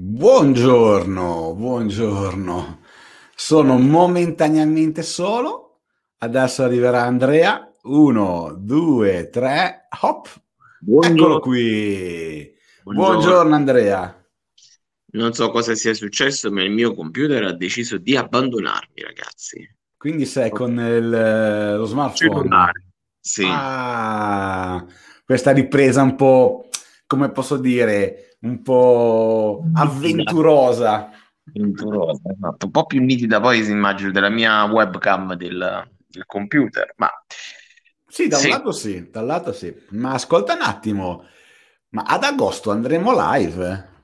[0.00, 2.82] Buongiorno, buongiorno.
[3.34, 5.80] Sono momentaneamente solo.
[6.18, 7.68] Adesso arriverà Andrea.
[7.82, 10.40] Uno, due, tre, hop.
[10.78, 11.16] Buongiorno.
[11.16, 12.54] Eccolo qui.
[12.84, 13.12] Buongiorno.
[13.12, 14.26] buongiorno Andrea.
[15.14, 19.68] Non so cosa sia successo, ma il mio computer ha deciso di abbandonarmi, ragazzi.
[19.96, 21.08] Quindi sei con il,
[21.76, 22.34] lo smartphone?
[22.36, 22.84] Cellulare.
[23.18, 23.44] Sì.
[23.44, 24.86] Ah,
[25.24, 26.68] questa ripresa un po',
[27.04, 31.10] come posso dire, un po' avventurosa.
[31.48, 32.66] Avventurosa, esatto.
[32.66, 37.08] Un po' più nitida poi immagino della mia webcam del, del computer, ma...
[38.10, 38.48] Sì, da un sì.
[38.48, 39.74] lato sì, dal lato sì.
[39.90, 41.26] Ma ascolta un attimo,
[41.90, 43.96] ma ad agosto andremo live?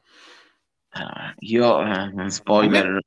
[0.95, 3.01] Uh, io, eh, spoiler, me...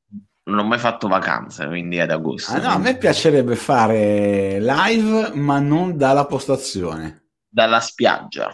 [0.45, 2.53] non ho mai fatto vacanze, quindi ad agosto.
[2.53, 7.27] Ah, no, a me piacerebbe fare live, ma non dalla postazione.
[7.47, 8.53] Dalla spiaggia.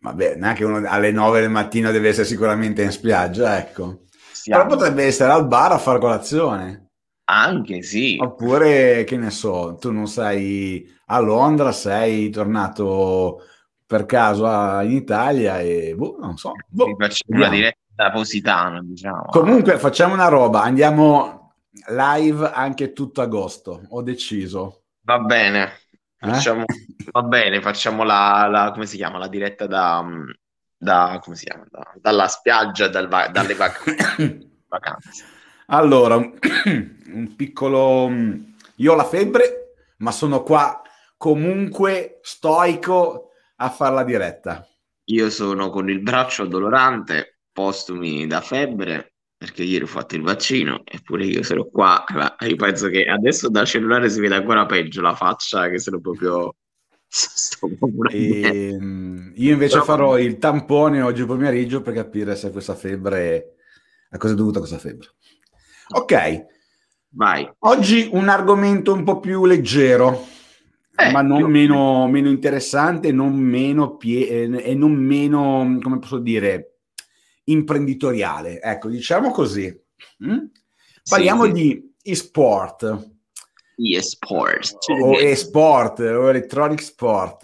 [0.00, 4.02] Vabbè, neanche uno alle 9 del mattino deve essere sicuramente in spiaggia, ecco.
[4.32, 4.62] Siamo.
[4.62, 6.90] Però potrebbe essere al bar a fare colazione.
[7.24, 8.16] Anche sì.
[8.20, 13.42] Oppure, che ne so, tu non sei a Londra, sei tornato
[13.84, 16.52] per caso a, in Italia e boh, non so.
[16.68, 19.24] Boh, facciamo una diretta positana, diciamo.
[19.30, 21.54] Comunque facciamo una roba, andiamo
[21.88, 24.82] live anche tutto agosto, ho deciso.
[25.02, 25.72] Va bene.
[26.20, 26.28] Eh?
[26.28, 26.64] Facciamo,
[27.12, 30.04] va bene, facciamo la, la, come si chiama, la diretta da,
[30.76, 33.54] da come si chiama, da, dalla spiaggia, dal, dalle
[34.68, 35.24] vacanze.
[35.66, 38.10] Allora, un piccolo...
[38.80, 40.80] Io ho la febbre, ma sono qua
[41.16, 44.66] comunque stoico a fare la diretta.
[45.10, 50.82] Io sono con il braccio addolorante, postumi da febbre, perché ieri ho fatto il vaccino,
[50.84, 52.04] eppure io sarò qua.
[52.40, 56.56] Io penso che adesso dal cellulare si vede ancora peggio la faccia, che sono proprio.
[58.10, 59.84] e, ehm, io invece Però...
[59.84, 63.54] farò il tampone oggi pomeriggio per capire se questa febbre.
[64.10, 65.06] a cosa è dovuta questa febbre.
[65.90, 66.46] Ok,
[67.10, 67.48] vai.
[67.60, 70.26] Oggi un argomento un po' più leggero.
[70.96, 76.77] Eh, ma non meno, meno, interessante non meno pie- e non meno, come posso dire,
[77.50, 78.60] imprenditoriale.
[78.60, 79.66] Ecco, diciamo così.
[80.24, 80.44] Mm?
[81.08, 83.10] Parliamo sì, di e-sport.
[83.76, 84.74] E-sport.
[85.02, 87.40] O e-sport, o electronic sport.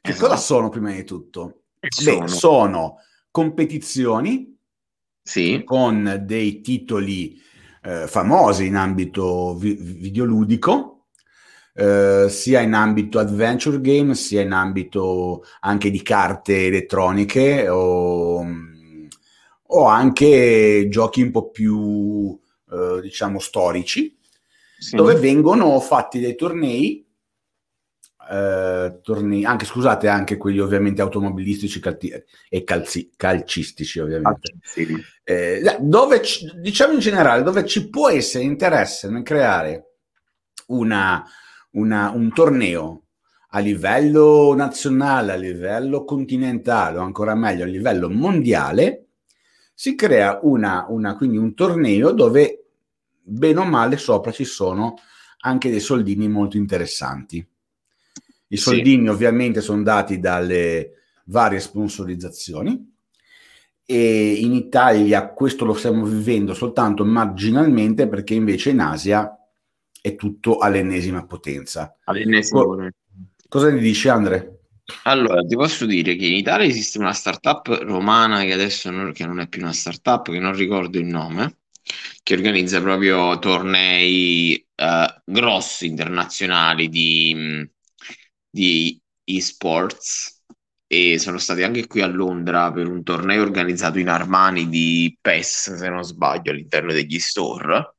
[0.00, 0.26] Che esatto.
[0.26, 1.62] cosa sono prima di tutto?
[1.86, 2.18] Sono.
[2.20, 2.96] Beh, sono
[3.30, 4.56] competizioni
[5.22, 5.62] sì.
[5.64, 7.40] con dei titoli
[7.82, 10.90] eh, famosi in ambito vi- videoludico,
[11.76, 18.46] Uh, sia in ambito adventure game, sia in ambito anche di carte elettroniche o
[19.76, 22.38] o anche giochi un po' più,
[22.70, 24.16] eh, diciamo, storici,
[24.78, 24.94] sì.
[24.94, 27.04] dove vengono fatti dei tornei,
[28.30, 32.12] eh, tornei, anche, scusate, anche quelli ovviamente automobilistici calti-
[32.48, 34.54] e calzi- calcistici, ovviamente.
[34.62, 34.86] Sì.
[35.24, 39.96] eh, dove, ci, diciamo in generale, dove ci può essere interesse nel creare
[40.68, 41.24] una,
[41.72, 43.02] una, un torneo
[43.50, 49.03] a livello nazionale, a livello continentale o ancora meglio a livello mondiale,
[49.74, 52.66] si crea una, una, quindi un torneo dove
[53.20, 54.94] bene o male sopra ci sono
[55.40, 57.46] anche dei soldini molto interessanti.
[58.48, 59.08] I soldini sì.
[59.08, 60.92] ovviamente sono dati dalle
[61.26, 62.92] varie sponsorizzazioni
[63.84, 69.36] e in Italia questo lo stiamo vivendo soltanto marginalmente perché invece in Asia
[70.00, 71.96] è tutto all'ennesima potenza.
[72.04, 72.88] All'ennesima Co-
[73.48, 74.53] cosa ne dici Andre?
[75.04, 79.24] Allora, ti posso dire che in Italia esiste una startup romana che adesso non, che
[79.26, 81.60] non è più una startup, che non ricordo il nome,
[82.22, 87.66] che organizza proprio tornei eh, grossi internazionali di,
[88.50, 90.42] di esports
[90.86, 95.76] e sono stati anche qui a Londra per un torneo organizzato in Armani di PES,
[95.76, 97.94] se non sbaglio, all'interno degli store.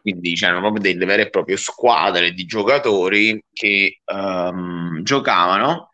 [0.00, 5.88] Quindi c'erano proprio delle vere e proprie squadre di giocatori che um, giocavano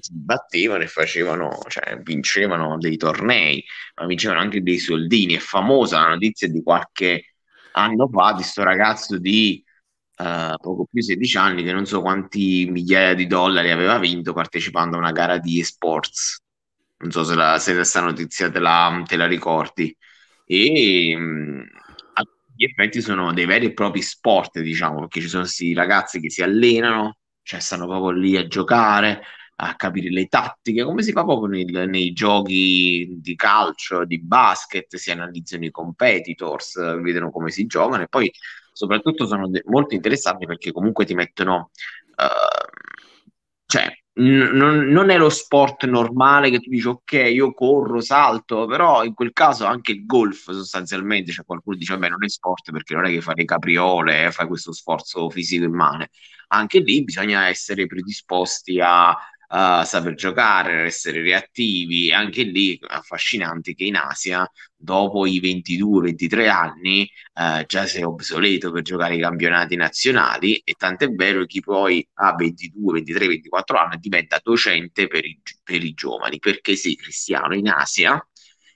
[0.00, 3.64] si battevano e facevano, cioè vincevano dei tornei,
[3.96, 5.34] ma vincevano anche dei soldini.
[5.34, 7.34] È famosa la notizia di qualche
[7.72, 9.62] anno fa di questo ragazzo di
[10.16, 14.32] uh, poco più di 16 anni che non so quanti migliaia di dollari aveva vinto
[14.32, 16.42] partecipando a una gara di esports.
[16.98, 19.96] Non so se, la, se questa notizia te la, te la ricordi.
[20.44, 21.66] E mh,
[22.56, 26.28] gli effetti sono dei veri e propri sport, diciamo, perché ci sono questi ragazzi che
[26.30, 27.17] si allenano
[27.48, 29.22] cioè stanno proprio lì a giocare,
[29.56, 34.96] a capire le tattiche, come si fa proprio nei, nei giochi di calcio, di basket,
[34.96, 38.30] si analizzano i competitors, vedono come si giocano e poi
[38.70, 41.70] soprattutto sono de- molto interessanti perché comunque ti mettono,
[42.16, 42.68] uh,
[43.64, 49.04] cioè non, non, è lo sport normale che tu dici ok, io corro, salto, però
[49.04, 52.94] in quel caso anche il golf sostanzialmente, cioè qualcuno dice vabbè non è sport perché
[52.94, 56.10] non è che fai le capriole, eh, fai questo sforzo fisico immane.
[56.48, 59.16] Anche lì bisogna essere predisposti a
[59.48, 62.12] uh, saper giocare, essere reattivi.
[62.12, 68.82] Anche lì affascinante che in Asia, dopo i 22-23 anni, uh, già sei obsoleto per
[68.82, 70.56] giocare i campionati nazionali.
[70.58, 75.82] E tant'è vero che poi ha 22, 23, 24 anni diventa docente per i, per
[75.82, 76.38] i giovani.
[76.38, 78.20] Perché sì, Cristiano, in Asia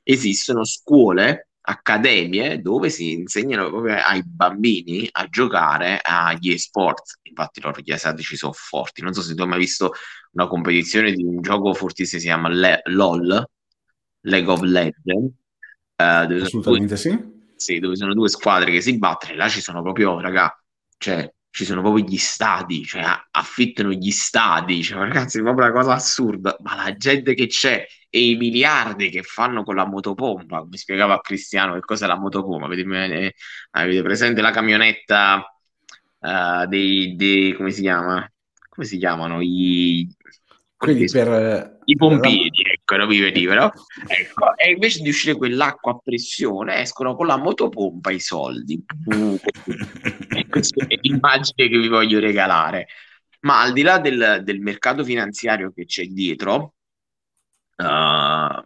[0.02, 7.18] esistono scuole accademie dove si insegnano proprio ai bambini a giocare agli sport.
[7.22, 9.02] Infatti loro gli asiatici sono forti.
[9.02, 9.92] Non so se tu hai mai visto
[10.32, 13.44] una competizione di un gioco fortissimo, si chiama Le- LOL,
[14.22, 15.34] League of Legends.
[15.96, 17.30] Eh, Assolutamente due, sì.
[17.56, 20.52] Sì, dove sono due squadre che si battono e là ci sono proprio, raga,
[20.98, 25.74] cioè ci sono proprio gli stadi, cioè affittano gli stadi, cioè ragazzi è proprio una
[25.74, 30.64] cosa assurda, ma la gente che c'è e i miliardi che fanno con la motopompa,
[30.64, 33.34] mi spiegava Cristiano che cos'è la motopompa, avete,
[33.72, 35.54] avete presente la camionetta
[36.20, 38.26] uh, dei, dei, come si chiama?
[38.70, 39.42] Come si chiamano?
[39.42, 40.08] I,
[40.74, 42.61] quindi per i pompieri,
[42.94, 43.72] ecco, non mi veniva, no?
[44.06, 48.82] Ecco, e invece di uscire quell'acqua a pressione, escono con la motopompa i soldi.
[50.34, 52.88] e questa è l'immagine che vi voglio regalare.
[53.40, 56.74] Ma al di là del, del mercato finanziario che c'è dietro,
[57.76, 58.62] uh,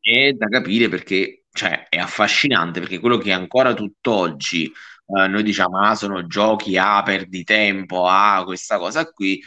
[0.00, 4.72] è da capire perché cioè, è affascinante, perché quello che ancora tutt'oggi
[5.06, 9.40] uh, noi diciamo, ah, sono giochi, ah, perdi tempo, ah, questa cosa qui,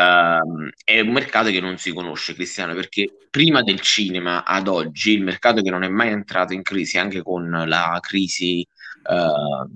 [0.00, 5.12] Uh, è un mercato che non si conosce, Cristiano, perché prima del cinema ad oggi
[5.12, 8.66] il mercato che non è mai entrato in crisi, anche con la crisi
[9.02, 9.68] uh,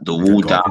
[0.00, 0.64] dovuta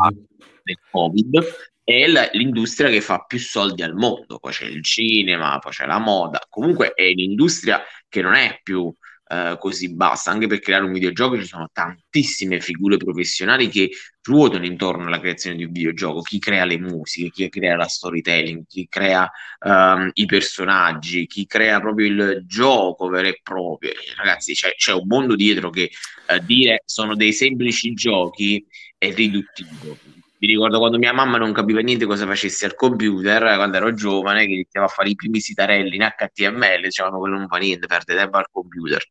[0.62, 1.40] del COVID,
[1.86, 4.40] è l'industria che fa più soldi al mondo.
[4.40, 6.42] Poi c'è il cinema, poi c'è la moda.
[6.50, 8.94] Comunque è un'industria che non è più
[9.30, 10.32] eh, così basta.
[10.32, 13.90] Anche per creare un videogioco ci sono tantissime figure professionali che
[14.22, 16.22] ruotano intorno alla creazione di un videogioco.
[16.22, 19.30] Chi crea le musiche, chi crea la storytelling, chi crea
[19.66, 23.92] um, i personaggi, chi crea proprio il gioco vero e proprio.
[24.16, 25.90] Ragazzi, c'è, c'è un mondo dietro che
[26.30, 28.66] uh, dire sono dei semplici giochi
[28.98, 29.98] è riduttivo
[30.40, 34.46] mi ricordo quando mia mamma non capiva niente cosa facessi al computer quando ero giovane,
[34.46, 38.16] che iniziava a fare i primi sitarelli in HTML, dicevano quello non fa niente, perde
[38.16, 39.04] tempo al computer.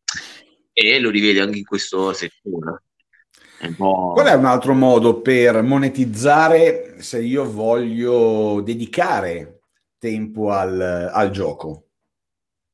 [0.72, 2.82] E lo rivede anche in questo settore.
[3.58, 9.60] È Qual è un altro modo per monetizzare se io voglio dedicare
[9.98, 11.86] tempo al, al gioco?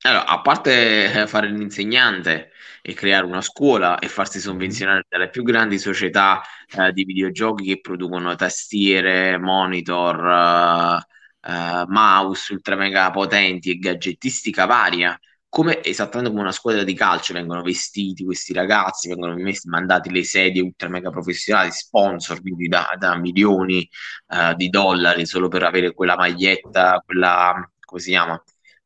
[0.04, 2.50] Allora, a parte fare l'insegnante,
[2.82, 6.42] e creare una scuola e farsi sovvenzionare dalle più grandi società
[6.76, 14.66] eh, di videogiochi che producono tastiere, monitor, eh, eh, mouse ultra mega potenti e gadgettistica
[14.66, 15.18] varia.
[15.48, 20.24] Come, esattamente come una squadra di calcio vengono vestiti questi ragazzi, vengono messi, mandati le
[20.24, 23.86] sedie ultra mega professionali, sponsor quindi da, da milioni
[24.28, 28.42] uh, di dollari solo per avere quella maglietta, quella come si chiama?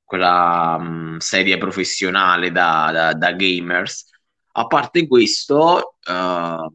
[0.07, 4.09] Quella um, serie professionale da, da, da, gamers.
[4.53, 6.73] A parte questo, uh,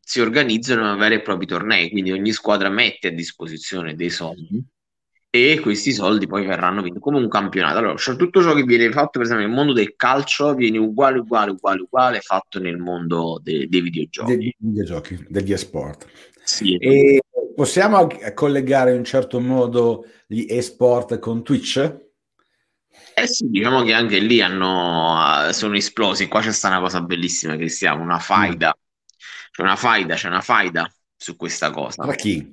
[0.00, 4.64] si organizzano veri e propri tornei, quindi ogni squadra mette a disposizione dei soldi
[5.36, 7.78] e questi soldi poi verranno vinti come un campionato.
[7.78, 11.18] Allora, cioè, tutto ciò che viene fatto, per esempio, nel mondo del calcio viene uguale,
[11.18, 14.36] uguale, uguale, uguale fatto nel mondo de- dei videogiochi.
[14.36, 16.06] Dei videogiochi, degli esport.
[16.42, 16.76] Sì.
[16.76, 17.20] E
[17.54, 22.05] possiamo collegare in un certo modo gli esport con Twitch?
[23.18, 26.28] Eh sì, diciamo che anche lì hanno, sono esplosi.
[26.28, 28.76] Qua c'è stata una cosa bellissima, Cristiano, una faida.
[29.50, 32.02] C'è una faida, c'è una faida su questa cosa.
[32.02, 32.46] Tra chi?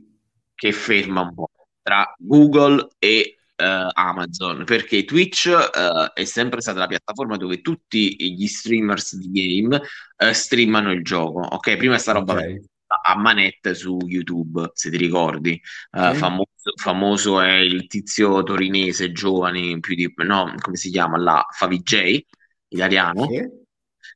[0.55, 1.49] Che ferma un po'
[1.81, 8.15] tra Google e uh, Amazon, perché Twitch uh, è sempre stata la piattaforma dove tutti
[8.33, 11.41] gli streamers di game uh, streamano il gioco.
[11.41, 12.63] Ok, prima sta roba okay
[13.01, 15.61] a manette su YouTube, se ti ricordi.
[15.91, 21.17] Uh, famoso, famoso, è il tizio torinese giovane, più di, no, come si chiama?
[21.17, 22.25] La Favij,
[22.69, 23.27] italiano.
[23.27, 23.61] Sì.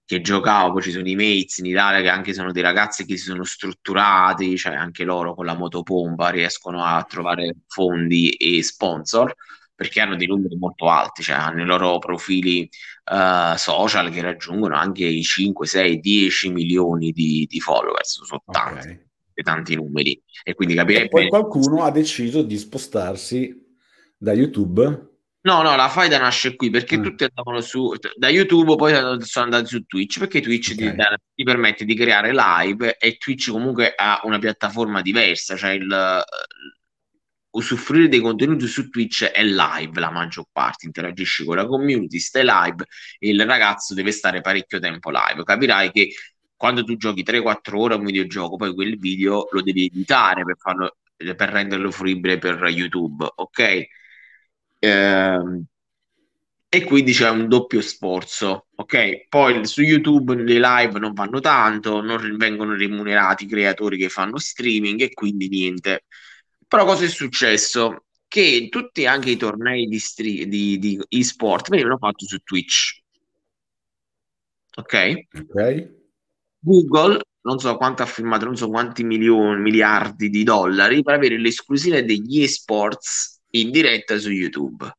[0.03, 3.17] Che giocava, poi ci sono i mates in Italia che anche sono dei ragazzi che
[3.17, 9.33] si sono strutturati, cioè anche loro con la motopompa riescono a trovare fondi e sponsor
[9.77, 12.67] perché hanno dei numeri molto alti, cioè hanno i loro profili
[13.11, 18.87] uh, social che raggiungono anche i 5, 6, 10 milioni di, di followers, sono tanti,
[18.87, 19.43] okay.
[19.43, 20.19] tanti numeri.
[20.43, 23.55] E quindi capire e poi qualcuno ha deciso di spostarsi
[24.17, 25.15] da YouTube
[25.47, 27.03] No, no, la faida nasce qui perché mm.
[27.03, 28.91] tutti andavano su da YouTube, poi
[29.21, 30.93] sono andati su Twitch perché Twitch okay.
[30.93, 31.03] ti,
[31.35, 36.21] ti, permette di creare live e Twitch comunque ha una piattaforma diversa, cioè il,
[37.57, 42.43] usufruire dei contenuti su Twitch è live la maggior parte, interagisci con la community, stai
[42.43, 42.85] live
[43.19, 45.43] e il ragazzo deve stare parecchio tempo live.
[45.43, 46.13] Capirai che
[46.55, 50.57] quando tu giochi 3-4 ore a un videogioco, poi quel video lo devi editare per,
[50.57, 53.87] farlo, per renderlo fruibile per YouTube, ok?
[54.79, 55.65] Ehm,
[56.69, 59.27] e quindi c'è un doppio sforzo, ok?
[59.29, 64.37] Poi su YouTube le live non vanno tanto, non vengono remunerati i creatori che fanno
[64.37, 66.03] streaming e quindi niente.
[66.67, 68.05] Però cosa è successo?
[68.27, 73.01] Che tutti anche i tornei di, stri- di, di e-sport venivano fatti su Twitch.
[74.75, 75.13] Ok?
[75.33, 75.95] Ok.
[76.59, 81.39] Google non so quanto ha firmato, non so quanti milioni, miliardi di dollari per avere
[81.39, 84.91] l'esclusiva degli esports in diretta su YouTube.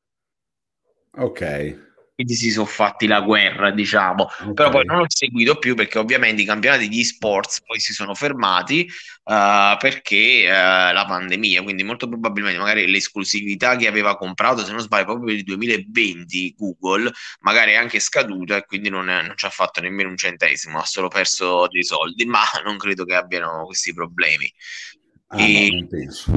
[1.13, 1.88] Ok.
[2.19, 4.25] Quindi si sono fatti la guerra, diciamo.
[4.25, 4.53] Okay.
[4.53, 8.13] Però poi non ho seguito più perché ovviamente i campionati di sports poi si sono
[8.13, 8.91] fermati
[9.23, 14.81] uh, perché uh, la pandemia, quindi molto probabilmente magari l'esclusività che aveva comprato, se non
[14.81, 19.37] sbaglio, proprio per il 2020 Google, magari è anche scaduta e quindi non, è, non
[19.37, 23.15] ci ha fatto nemmeno un centesimo, ha solo perso dei soldi, ma non credo che
[23.15, 24.53] abbiano questi problemi.
[25.29, 25.69] Ah, e...
[25.71, 26.33] no, non penso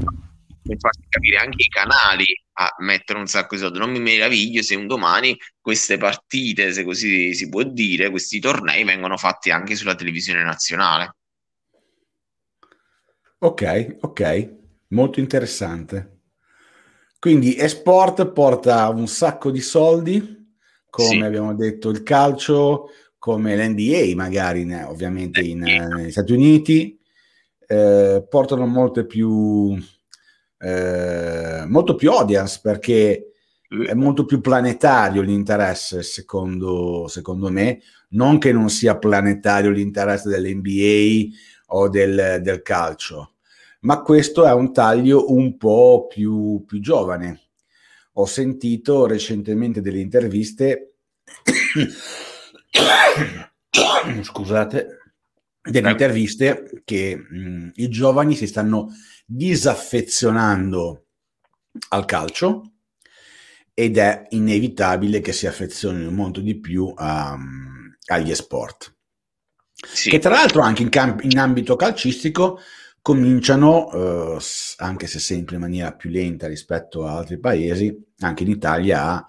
[0.64, 2.26] per farti capire anche i canali
[2.62, 3.80] a mettere un sacco di soldi.
[3.80, 8.84] Non mi meraviglio se un domani queste partite, se così si può dire, questi tornei
[8.84, 11.16] vengono fatti anche sulla televisione nazionale.
[13.40, 14.54] Ok, ok,
[14.90, 16.20] molto interessante.
[17.18, 20.56] Quindi esport porta un sacco di soldi,
[20.90, 21.20] come sì.
[21.20, 27.00] abbiamo detto il calcio, come l'NDA magari, ovviamente in, negli Stati Uniti,
[27.68, 29.78] eh, portano molte più
[30.62, 33.32] eh, molto più audience perché
[33.88, 41.34] è molto più planetario l'interesse secondo, secondo me, non che non sia planetario l'interesse dell'NBA
[41.68, 43.36] o del, del calcio,
[43.82, 47.40] ma questo è un taglio un po' più, più giovane.
[48.16, 50.96] Ho sentito recentemente delle interviste,
[54.22, 54.98] scusate,
[55.62, 58.90] delle interviste che mh, i giovani si stanno
[59.34, 61.06] disaffezionando
[61.90, 62.74] al calcio
[63.74, 68.94] ed è inevitabile che si affezionino molto di più um, agli sport.
[69.74, 70.10] Sì.
[70.10, 72.60] Che tra l'altro anche in, camp- in ambito calcistico
[73.02, 73.88] cominciano,
[74.36, 74.38] uh,
[74.78, 79.16] anche se sempre in maniera più lenta rispetto a altri paesi, anche in Italia a
[79.16, 79.26] uh,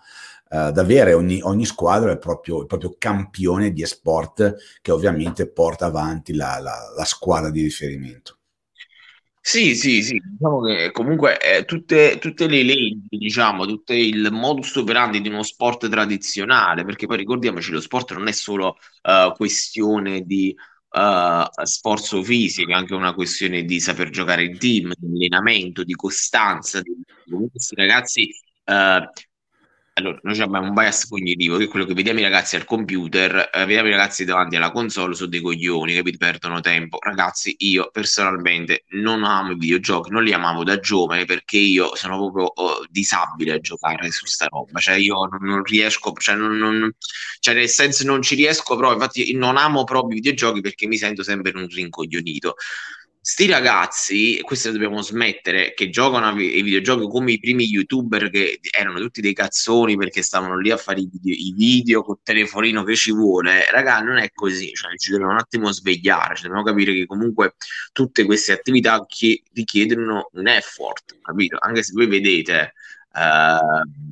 [0.55, 5.87] ad avere ogni, ogni squadra il proprio, il proprio, campione di esport che ovviamente porta
[5.87, 8.37] avanti la, la, la squadra di riferimento.
[9.45, 14.77] Sì, sì, sì, diciamo che comunque eh, tutte, tutte le leggi, diciamo, tutto il modus
[14.77, 20.21] operandi di uno sport tradizionale, perché poi ricordiamoci, lo sport non è solo uh, questione
[20.23, 20.55] di
[20.91, 25.95] uh, sforzo fisico, è anche una questione di saper giocare in team, di allenamento, di
[25.95, 26.81] costanza.
[26.81, 26.93] Di...
[27.51, 28.31] Questi ragazzi
[28.67, 29.05] uh,
[30.03, 33.51] allora, noi abbiamo un bias cognitivo che è quello che vediamo i ragazzi al computer,
[33.53, 36.99] eh, vediamo i ragazzi davanti alla console su dei coglioni, che perdono tempo.
[37.01, 42.19] Ragazzi, io personalmente non amo i videogiochi, non li amavo da giovane perché io sono
[42.19, 46.57] proprio oh, disabile a giocare su sta roba, cioè io non, non riesco, cioè, non,
[46.57, 46.95] non,
[47.41, 50.97] cioè nel senso non ci riesco proprio, infatti non amo proprio i videogiochi perché mi
[50.97, 52.57] sento sempre un rincoglionito
[53.25, 58.99] sti ragazzi, questo dobbiamo smettere, che giocano ai videogiochi come i primi youtuber che erano
[58.99, 62.97] tutti dei cazzoni perché stavano lì a fare i video, i video col telefonino che
[62.97, 63.71] ci vuole.
[63.71, 67.55] Raga, non è così, cioè, ci dobbiamo un attimo svegliare, ci dobbiamo capire che comunque
[67.93, 69.07] tutte queste attività
[69.53, 71.59] richiedono un effort, capito?
[71.61, 72.73] Anche se voi vedete...
[73.15, 74.11] Uh,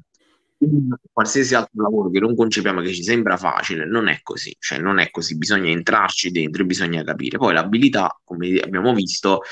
[1.13, 4.99] qualsiasi altro lavoro che non concepiamo che ci sembra facile, non è così, cioè non
[4.99, 7.39] è così, bisogna entrarci dentro e bisogna capire.
[7.39, 9.43] Poi l'abilità, come abbiamo visto,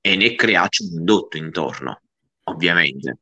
[0.00, 2.00] è ne crearci un indotto intorno,
[2.44, 3.18] ovviamente.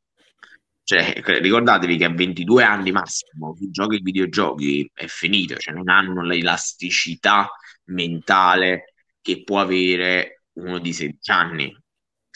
[0.83, 5.89] Cioè, ricordatevi che a 22 anni massimo chi gioca i videogiochi è finito, cioè non
[5.89, 7.49] hanno l'elasticità
[7.85, 11.75] mentale che può avere uno di 16 anni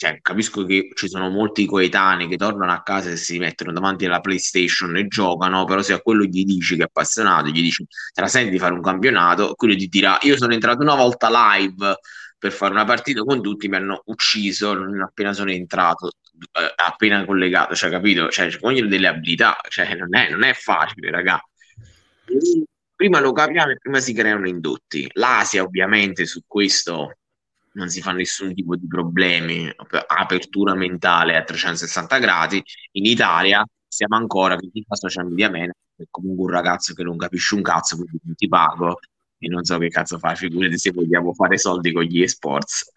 [0.00, 4.06] cioè, capisco che ci sono molti coetanei che tornano a casa e si mettono davanti
[4.06, 7.86] alla PlayStation e giocano, però se a quello gli dici che è appassionato, gli dici
[8.10, 11.28] te la senti di fare un campionato, quello ti dirà io sono entrato una volta
[11.30, 11.98] live
[12.38, 16.12] per fare una partita con tutti, mi hanno ucciso non appena sono entrato,
[16.52, 18.30] eh, appena collegato, cioè capito?
[18.30, 21.38] Cioè, vogliono delle abilità, cioè non è, non è facile, raga.
[22.94, 25.06] Prima lo capiamo e prima si creano indotti.
[25.12, 27.16] L'Asia ovviamente su questo
[27.72, 29.72] non si fa nessun tipo di problemi,
[30.06, 32.62] apertura mentale a 360 gradi.
[32.92, 37.16] In Italia siamo ancora con la social media manager, è comunque un ragazzo che non
[37.16, 38.98] capisce un cazzo, quindi non ti pago
[39.38, 42.90] e non so che cazzo fare, figurati se vogliamo fare soldi con gli esports.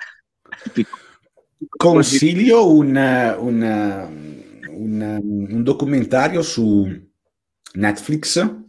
[1.78, 2.96] consiglio un,
[3.40, 6.86] un, un, un, documentario su
[7.74, 8.62] Netflix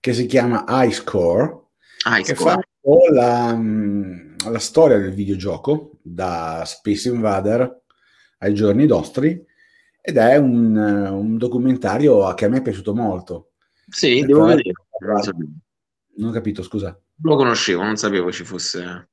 [0.00, 1.68] che si chiama Ice Core,
[2.18, 2.50] Ice che Core.
[2.50, 3.54] fa un po' la,
[4.50, 7.82] la storia del videogioco da Space Invader
[8.38, 9.44] ai giorni nostri
[10.00, 13.52] ed è un, un documentario che a me è piaciuto molto.
[13.88, 14.72] Sì, devo vedere.
[16.16, 16.98] Non ho capito, scusa.
[17.22, 19.08] Lo conoscevo, non sapevo ci fosse...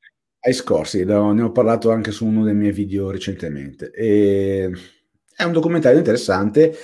[0.63, 3.91] Core, sì, ne ho parlato anche su uno dei miei video recentemente.
[3.91, 4.71] E
[5.36, 6.75] è un documentario interessante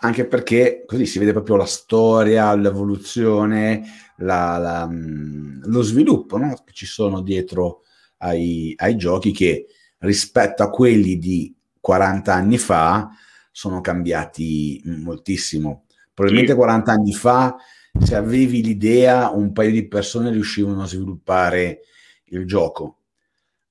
[0.00, 3.82] anche perché così si vede proprio la storia, l'evoluzione,
[4.18, 6.62] la, la, mm, lo sviluppo no?
[6.64, 7.82] che ci sono dietro
[8.18, 9.66] ai, ai, giochi che
[9.98, 13.10] rispetto a quelli di 40 anni fa
[13.50, 15.84] sono cambiati moltissimo.
[16.12, 16.58] Probabilmente sì.
[16.58, 17.56] 40 anni fa,
[18.00, 21.80] se avevi l'idea, un paio di persone riuscivano a sviluppare
[22.26, 22.98] il gioco.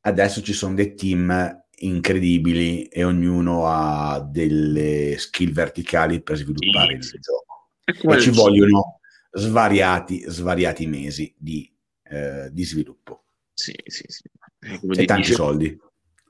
[0.01, 7.15] Adesso ci sono dei team incredibili e ognuno ha delle skill verticali per sviluppare sì.
[7.15, 7.69] il gioco.
[7.83, 9.00] E, e ci vogliono
[9.31, 11.69] svariati, svariati mesi di,
[12.03, 13.22] eh, di sviluppo.
[13.53, 14.24] Sì, sì, sì.
[14.60, 15.79] E, e tanti dicevo, soldi.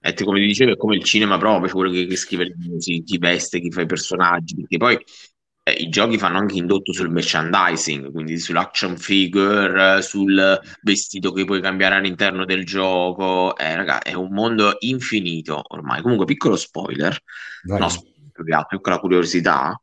[0.02, 3.04] E come ti dicevo, è come il cinema proprio, quello che, che scrive le musiche,
[3.04, 5.02] chi veste, chi fa i personaggi, perché poi
[5.64, 11.62] eh, i giochi fanno anche indotto sul merchandising, quindi sull'action figure, sul vestito che puoi
[11.62, 13.56] cambiare all'interno del gioco.
[13.56, 16.02] Eh, raga, è un mondo infinito ormai.
[16.02, 17.18] Comunque, piccolo spoiler,
[17.64, 17.80] Vai.
[17.80, 17.88] no,
[18.34, 19.82] più che piccola curiosità.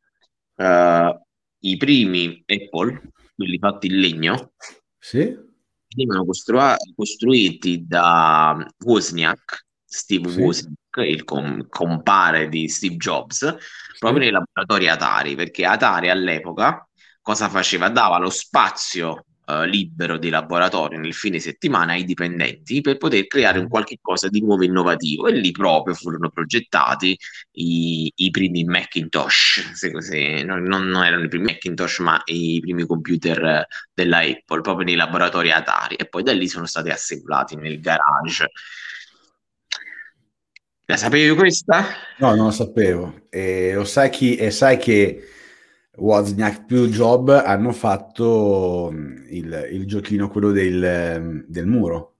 [0.56, 1.18] Uh,
[1.60, 4.52] I primi Apple, quelli fatti in legno,
[4.98, 5.48] sì?
[5.94, 10.40] Venivano costru- costruiti da Wozniak, Steve sì.
[10.40, 13.56] Wozniak, il com- compare di Steve Jobs,
[13.98, 16.88] proprio nei laboratori Atari, perché Atari all'epoca
[17.20, 17.88] cosa faceva?
[17.88, 23.58] Dava lo spazio eh, libero di laboratorio nel fine settimana ai dipendenti per poter creare
[23.58, 25.26] un qualche cosa di nuovo innovativo.
[25.26, 27.18] E lì proprio furono progettati
[27.52, 32.86] i, i primi Macintosh, se, se, non, non, erano i primi Macintosh ma i primi
[32.86, 35.96] computer della Apple, proprio nei laboratori Atari.
[35.96, 38.50] E poi da lì sono stati assemblati nel garage.
[40.84, 41.86] La sapevi questa?
[42.18, 43.22] No, non lo sapevo.
[43.30, 45.24] E, sai, chi, e sai che
[46.00, 52.16] Wozniak più Job hanno fatto mm, il, il giochino, quello del, mm, del, muro.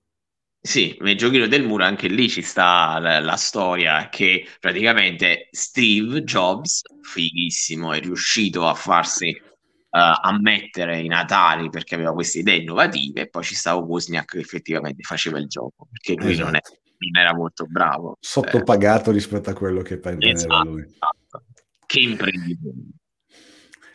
[0.60, 6.22] Sì, nel giochino del muro anche lì ci sta la, la, storia che praticamente Steve
[6.22, 13.22] Jobs, fighissimo, è riuscito a farsi uh, ammettere in Atari perché aveva queste idee innovative
[13.22, 16.46] e poi ci stava Wozniak che effettivamente faceva il gioco, perché lui esatto.
[16.46, 16.60] non è
[17.00, 18.18] non era molto bravo.
[18.20, 19.14] Sottopagato eh.
[19.14, 20.82] rispetto a quello che prendeva esatto, lui.
[20.82, 21.44] Esatto.
[21.86, 22.74] Che imprenditore.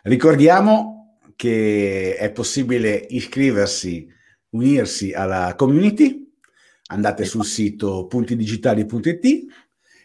[0.05, 4.07] Ricordiamo che è possibile iscriversi,
[4.49, 6.31] unirsi alla community.
[6.89, 9.45] Andate sul sito puntidigitali.it.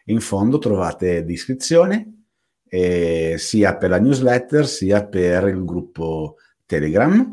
[0.07, 2.23] In fondo trovate l'iscrizione
[2.67, 7.29] eh, sia per la newsletter sia per il gruppo Telegram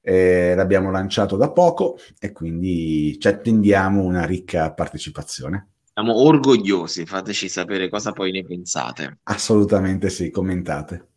[0.00, 5.68] eh, l'abbiamo lanciato da poco e quindi ci attendiamo una ricca partecipazione.
[5.92, 9.18] Siamo orgogliosi, fateci sapere cosa poi ne pensate.
[9.22, 11.10] Assolutamente sì, commentate.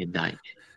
[0.00, 0.32] E dai.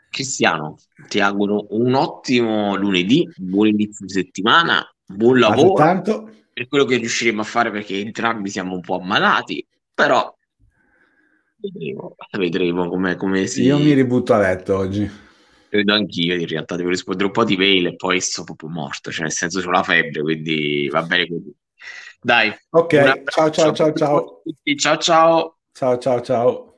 [0.09, 6.29] Cristiano, ti auguro un ottimo lunedì, buon inizio di settimana, buon lavoro tanto.
[6.51, 10.35] per quello che riusciremo a fare perché entrambi siamo un po' ammalati, però
[11.57, 13.61] vedremo, vedremo come, come si...
[13.61, 15.09] Io mi ributto a letto oggi.
[15.69, 19.11] Credo anch'io, in realtà devo rispondere un po' di mail e poi sono proprio morto,
[19.11, 21.55] cioè nel senso ho la febbre, quindi va bene così.
[22.19, 22.51] Dai.
[22.71, 24.41] Ok, ciao ciao ciao ciao.
[24.75, 25.57] Ciao ciao.
[25.71, 26.70] Ciao ciao ciao.